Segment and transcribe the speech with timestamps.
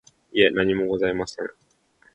[0.33, 1.47] いえ、何もございません。